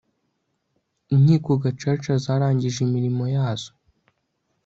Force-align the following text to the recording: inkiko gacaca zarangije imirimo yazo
inkiko 1.13 1.51
gacaca 1.63 2.13
zarangije 2.23 2.79
imirimo 2.87 3.23
yazo 3.35 3.71